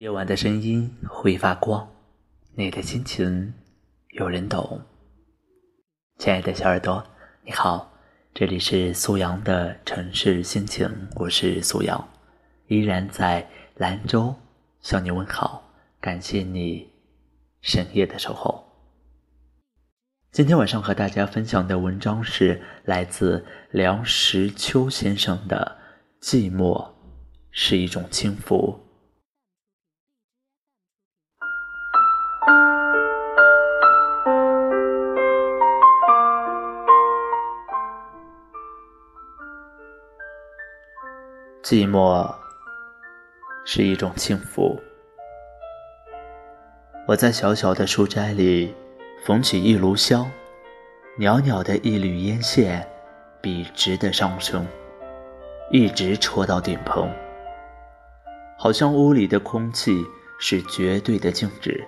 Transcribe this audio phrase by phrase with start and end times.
[0.00, 1.86] 夜晚的声音会发光，
[2.54, 3.52] 你的心情
[4.12, 4.80] 有人懂。
[6.16, 7.04] 亲爱的小耳朵，
[7.44, 7.92] 你好，
[8.32, 12.08] 这里是苏阳的城市心情，我是苏阳，
[12.68, 14.34] 依然在兰州
[14.80, 15.70] 向你问好，
[16.00, 16.90] 感谢你
[17.60, 18.64] 深夜的守候。
[20.32, 25.76] 今天晚上和大家分享的文章是来自梁实秋先生的
[26.24, 26.88] 《寂寞
[27.50, 28.80] 是一种轻浮》。
[41.70, 42.28] 寂寞
[43.64, 44.76] 是一种幸福。
[47.06, 48.74] 我在小小的书斋里
[49.24, 50.28] 缝起一炉香，
[51.16, 52.84] 袅袅的一缕烟线
[53.40, 54.66] 笔直的上升，
[55.70, 57.08] 一直戳到顶棚，
[58.58, 60.04] 好像屋里的空气
[60.40, 61.86] 是绝对的静止，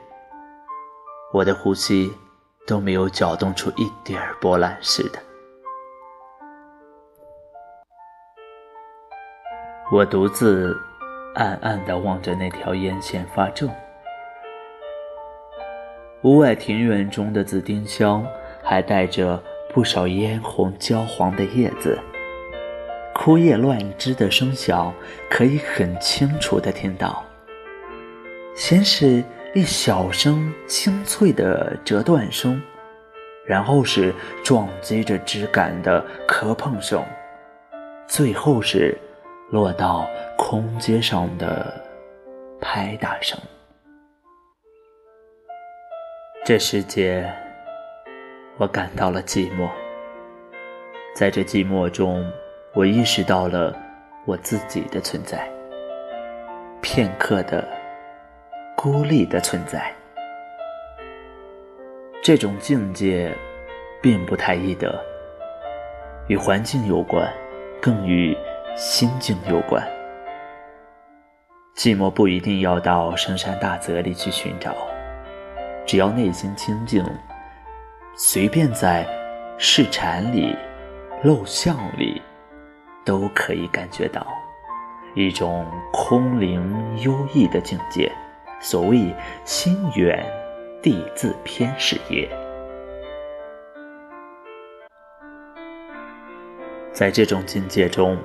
[1.32, 2.12] 我的呼吸
[2.68, 5.18] 都没有搅动出一点波澜似的。
[9.92, 10.74] 我独自
[11.34, 13.70] 暗暗地望着那条烟线发怔。
[16.22, 18.26] 屋外庭院中的紫丁香
[18.62, 19.38] 还带着
[19.74, 21.98] 不少嫣红焦黄的叶子，
[23.14, 24.94] 枯叶乱枝的声响
[25.28, 27.22] 可以很清楚地听到。
[28.56, 32.58] 先是一小声清脆的折断声，
[33.44, 37.04] 然后是撞击着枝干的磕碰声，
[38.08, 38.96] 最后是。
[39.52, 40.08] 落到
[40.38, 41.78] 空阶上的
[42.58, 43.38] 拍打声。
[46.42, 47.30] 这世界，
[48.56, 49.68] 我感到了寂寞。
[51.14, 52.24] 在这寂寞中，
[52.72, 53.76] 我意识到了
[54.24, 55.46] 我自己的存在，
[56.80, 57.62] 片刻的
[58.74, 59.94] 孤立的存在。
[62.22, 63.30] 这种境界，
[64.00, 64.98] 并不太易得，
[66.26, 67.30] 与环境有关，
[67.82, 68.34] 更与。
[68.74, 69.86] 心境有关，
[71.76, 74.74] 寂寞不一定要到深山大泽里去寻找，
[75.84, 77.04] 只要内心清静，
[78.16, 79.06] 随便在
[79.58, 80.56] 市禅里、
[81.22, 82.22] 陋巷里，
[83.04, 84.26] 都可以感觉到
[85.14, 88.10] 一种空灵幽逸的境界。
[88.58, 90.24] 所谓心远
[90.80, 92.26] 地自偏是也。
[96.90, 98.16] 在这种境界中。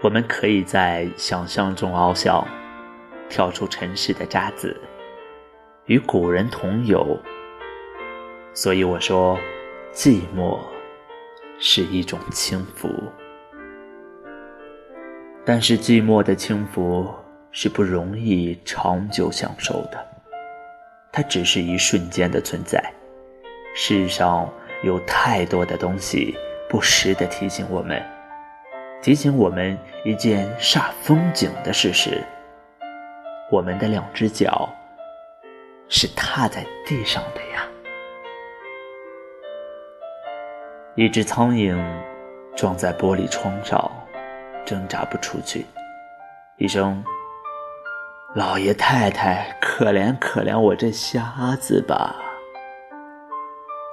[0.00, 2.46] 我们可以在想象中翱翔，
[3.28, 4.72] 跳出尘世的渣滓，
[5.86, 7.18] 与古人同游。
[8.54, 9.36] 所以我说，
[9.92, 10.56] 寂寞
[11.58, 12.88] 是一种轻浮。
[15.44, 17.12] 但是寂寞的轻浮
[17.50, 20.06] 是不容易长久享受的，
[21.10, 22.80] 它只是一瞬间的存在。
[23.74, 24.48] 世上
[24.84, 26.36] 有太多的东西，
[26.68, 28.00] 不时地提醒我们。
[29.00, 32.22] 提醒我们一件煞风景的事实：
[33.50, 34.68] 我们的两只脚
[35.88, 37.64] 是踏在地上的呀。
[40.96, 41.80] 一只苍蝇
[42.56, 43.90] 撞在玻璃窗上，
[44.66, 45.64] 挣扎不出去。
[46.56, 47.02] 一声
[48.34, 52.16] “老爷太太，可怜可怜我这瞎子吧”，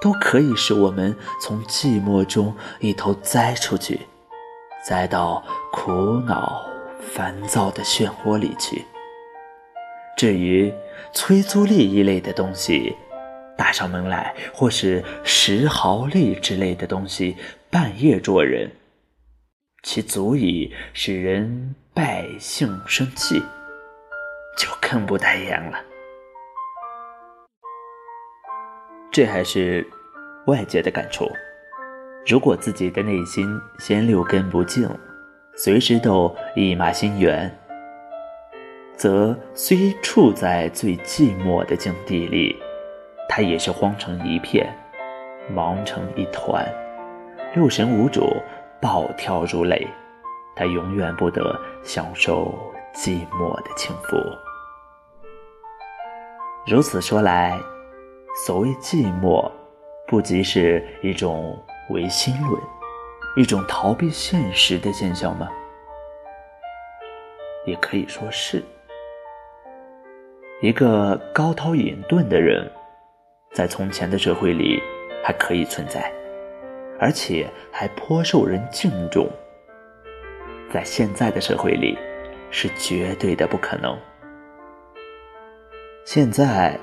[0.02, 4.00] 都可以使我们从寂寞中一头栽出去。
[4.86, 5.42] 栽到
[5.72, 6.64] 苦恼、
[7.00, 8.84] 烦躁的漩涡里去。
[10.16, 10.72] 至于
[11.12, 12.94] 催租力一类的东西，
[13.58, 17.36] 打上门来，或是石毫力之类的东西，
[17.68, 18.70] 半夜捉人，
[19.82, 23.40] 其足以使人败兴生气，
[24.56, 25.80] 就更不待言了。
[29.10, 29.84] 这还是
[30.46, 31.28] 外界的感触。
[32.26, 33.48] 如果自己的内心
[33.78, 34.90] 先六根不净，
[35.54, 37.56] 随时都一马心猿，
[38.96, 42.56] 则虽处在最寂寞的境地里，
[43.28, 44.66] 他也是慌成一片，
[45.54, 46.66] 忙成一团，
[47.54, 48.36] 六神无主，
[48.80, 49.86] 暴跳如雷。
[50.56, 52.52] 他永远不得享受
[52.92, 54.16] 寂寞的轻浮。
[56.66, 57.56] 如此说来，
[58.44, 59.48] 所谓寂寞，
[60.08, 61.56] 不即是一种？
[61.90, 62.60] 唯心论，
[63.36, 65.48] 一种逃避现实的现象吗？
[67.64, 68.62] 也可以说是。
[70.62, 72.70] 一个高韬隐遁的人，
[73.52, 74.82] 在从前的社会里
[75.22, 76.10] 还可以存在，
[76.98, 79.26] 而且还颇受人敬重；
[80.72, 81.98] 在现在的社会里，
[82.50, 83.96] 是绝对的不可能。
[86.04, 86.78] 现在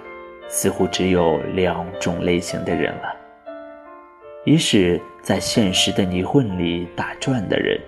[0.47, 3.15] 似乎只有两种类型的人了：
[4.45, 7.79] 一是在现实的泥混里打转的人，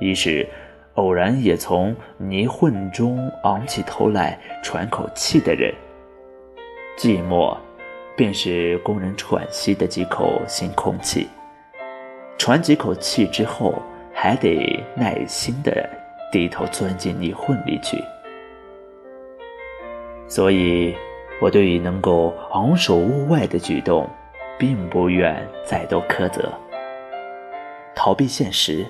[0.00, 0.48] 一是
[0.94, 5.70] 偶然也从泥混中昂起头来喘口气的人。
[6.96, 7.54] 寂寞，
[8.16, 11.28] 便是工人喘息的几口新空气。
[12.38, 13.74] 喘几口气之后，
[14.14, 15.86] 还得耐心的
[16.32, 18.02] 低头钻进泥混里去。
[20.26, 20.94] 所以，
[21.38, 24.08] 我对于能够昂首物外的举动，
[24.58, 26.52] 并不愿再多苛责。
[27.94, 28.86] 逃避现实，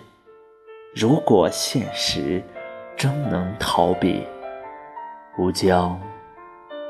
[0.94, 2.42] 如果现实
[2.96, 4.26] 真能逃避，
[5.38, 6.00] 吾将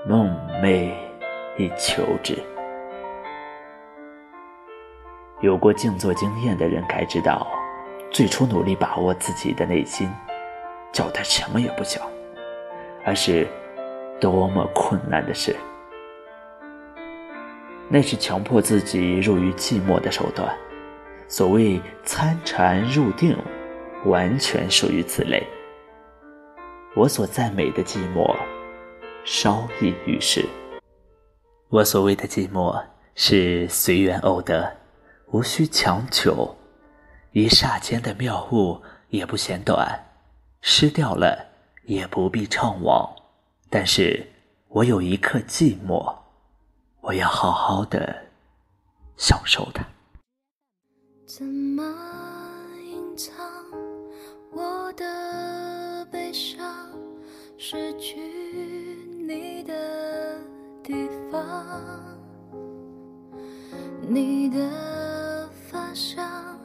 [0.07, 0.29] 梦
[0.63, 0.93] 寐
[1.57, 2.37] 以求之。
[5.41, 7.47] 有过静坐经验的人该知道，
[8.11, 10.09] 最初努力把握自己的内心，
[10.93, 12.03] 叫他什么也不想，
[13.05, 13.47] 而是。
[14.21, 15.57] 多么困难的事！
[17.93, 20.51] 那是强迫自己入于寂寞的手段。
[21.29, 23.37] 所谓参禅入定，
[24.07, 25.47] 完全属于此类。
[26.97, 28.35] 我所赞美的寂寞，
[29.27, 30.43] 稍异于世。
[31.69, 32.83] 我所谓的寂寞，
[33.15, 34.75] 是随缘偶得，
[35.27, 36.57] 无需强求。
[37.33, 38.81] 一霎间的妙物
[39.11, 40.03] 也不嫌短，
[40.63, 41.47] 失掉了
[41.85, 43.07] 也不必怅惘。
[43.69, 44.27] 但是，
[44.69, 46.15] 我有一刻寂寞，
[47.03, 48.15] 我要好好的
[49.17, 49.85] 享受它。
[51.27, 51.83] 怎么
[52.81, 53.35] 隐藏
[54.53, 56.65] 我的悲伤？
[57.59, 58.21] 失去
[59.27, 60.39] 你的
[60.81, 61.81] 地方，
[64.09, 66.57] 你的发香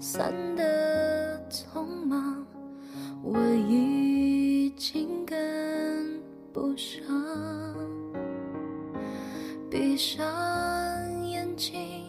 [0.00, 2.46] 散得匆忙，
[3.22, 3.93] 我已
[10.06, 10.22] 上
[11.26, 12.06] 眼睛，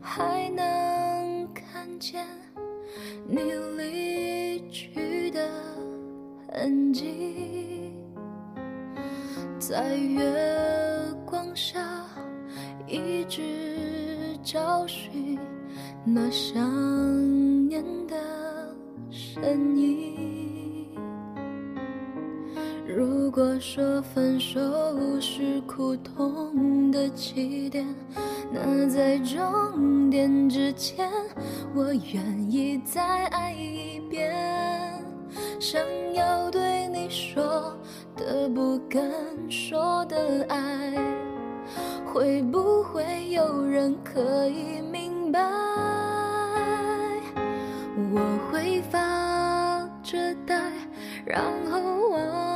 [0.00, 2.24] 还能看见
[3.26, 3.40] 你
[3.76, 5.50] 离去的
[6.52, 7.92] 痕迹，
[9.58, 10.22] 在月
[11.26, 12.06] 光下
[12.86, 13.42] 一直
[14.44, 15.36] 找寻
[16.04, 16.56] 那想
[17.68, 18.14] 念的
[19.10, 20.45] 身影。
[23.36, 24.58] 如果说分手
[25.20, 27.86] 是苦痛的起点，
[28.50, 31.06] 那在终点之前，
[31.74, 34.34] 我愿意再爱一遍。
[35.60, 35.82] 想
[36.14, 37.76] 要对你说
[38.16, 39.02] 的不敢
[39.50, 40.94] 说的爱，
[42.06, 45.42] 会不会有人可以明白？
[48.14, 50.58] 我会发着呆，
[51.26, 52.55] 然后忘。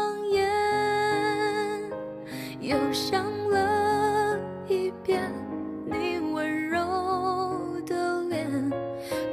[2.71, 5.29] 又想了一遍
[5.85, 6.79] 你温柔
[7.85, 8.49] 的脸，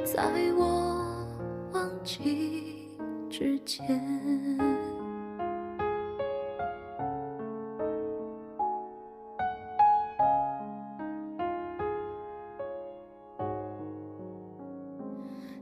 [0.03, 0.21] 在
[0.57, 1.25] 我
[1.71, 2.89] 忘记
[3.29, 3.97] 之前。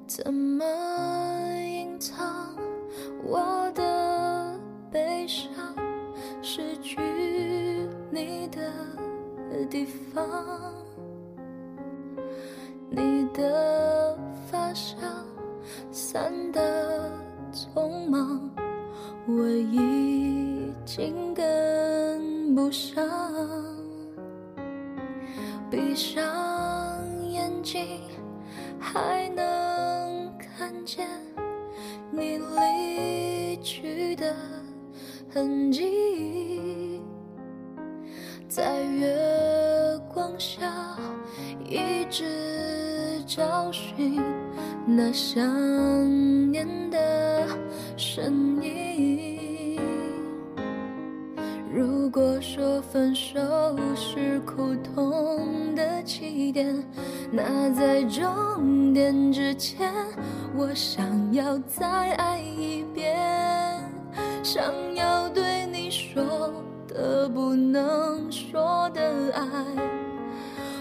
[0.07, 0.65] 怎么
[8.57, 10.25] 的地方，
[12.89, 14.17] 你的
[14.49, 14.99] 发香
[15.91, 17.11] 散得
[17.53, 18.49] 匆忙，
[19.27, 23.07] 我已经跟不上。
[25.69, 26.23] 闭上
[27.29, 28.01] 眼睛，
[28.79, 31.05] 还能看见
[32.09, 34.33] 你离去的
[35.29, 36.46] 痕迹。
[38.49, 39.13] 在月
[40.13, 40.97] 光下，
[41.67, 44.21] 一直找寻
[44.85, 45.45] 那想
[46.49, 47.45] 念的
[47.97, 49.81] 身影。
[51.69, 53.37] 如果说分手
[53.95, 56.73] 是苦痛的起点，
[57.29, 59.93] 那在终点之前，
[60.55, 63.13] 我想要再爱一遍，
[64.41, 64.63] 想
[64.95, 65.77] 要对你。
[65.89, 66.53] 说
[66.97, 69.43] 可不能说的爱，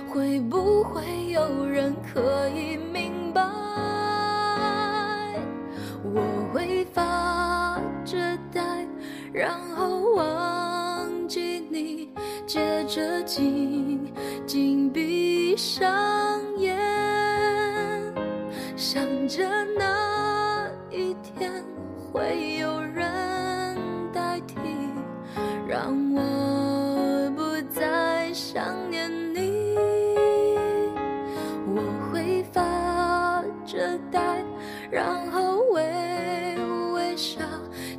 [0.09, 3.43] 会不会有人可以明白？
[6.03, 6.23] 我
[6.55, 8.17] 会发着
[8.51, 8.63] 呆，
[9.31, 12.09] 然后忘记你，
[12.47, 14.11] 接着紧
[14.47, 16.75] 紧闭上眼，
[18.75, 19.45] 想着
[19.79, 21.63] 那一天
[22.11, 22.76] 会有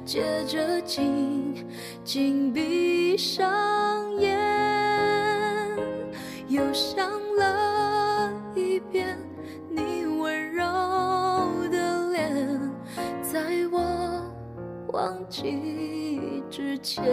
[0.08, 1.54] 接着紧
[2.06, 4.40] 紧闭上眼，
[6.48, 9.20] 又想了一遍
[9.70, 10.64] 你温柔
[11.70, 12.72] 的脸，
[13.22, 14.26] 在我
[14.94, 17.04] 忘记之前，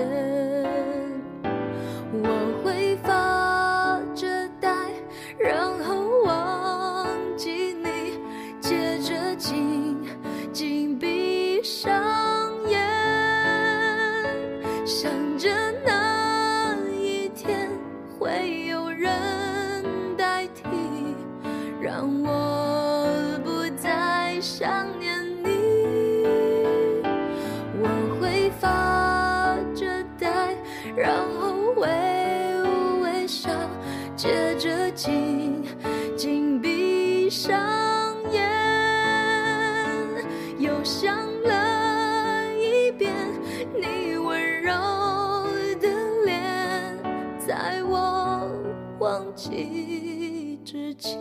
[49.55, 51.15] 忘记之前。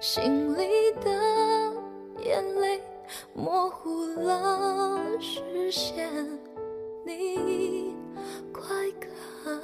[0.00, 1.72] 心里的
[2.24, 2.82] 眼泪
[3.32, 6.10] 模糊了视线，
[7.04, 7.94] 你
[8.52, 9.62] 快看